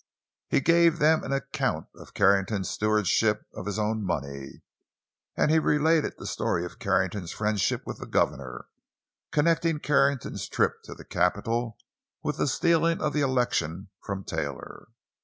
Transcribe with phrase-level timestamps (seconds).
[0.49, 4.63] He gave them an account of Carrington's stewardship of his own money;
[5.37, 8.65] and he related the story of Carrington's friendship with the governor,
[9.31, 11.77] connecting Carrington's trip to the capital
[12.23, 14.87] with the stealing of the election from Taylor.